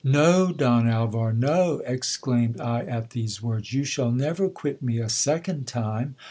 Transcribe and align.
No, 0.03 0.51
Don 0.51 0.89
Alvar, 0.89 1.31
no, 1.31 1.77
exclaimed 1.85 2.59
I 2.59 2.81
at 2.85 3.11
these 3.11 3.43
words; 3.43 3.71
you 3.71 3.83
shall 3.83 4.09
never 4.09 4.49
quit 4.49 4.81
me 4.81 4.97
a 4.97 5.09
second 5.09 5.67
time. 5.67 6.15